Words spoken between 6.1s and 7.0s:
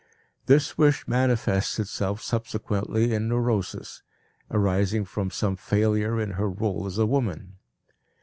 in her role as